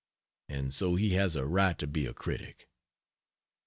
[0.49, 2.67] And so he has a right to be a critic.